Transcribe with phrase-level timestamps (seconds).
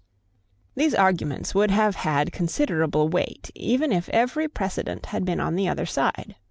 [0.73, 5.67] These arguments would have had considerable weight, even if every precedent had been on the
[5.67, 6.35] other side.